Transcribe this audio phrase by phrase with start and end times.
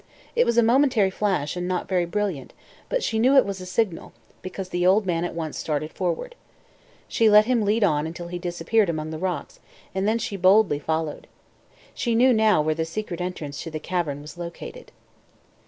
[0.35, 2.53] It was a momentary flash and not very brilliant,
[2.89, 6.33] but she knew it was a signal because the old man at once started forward.
[7.07, 9.59] She let him lead on until he disappeared among the rocks
[9.93, 11.27] and then she boldly followed.
[11.93, 14.91] She knew now where the secret entrance to the cavern was located.